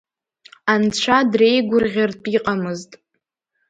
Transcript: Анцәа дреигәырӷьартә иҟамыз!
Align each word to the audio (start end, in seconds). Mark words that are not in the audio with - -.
Анцәа 0.71 1.17
дреигәырӷьартә 1.31 2.27
иҟамыз! 2.35 2.81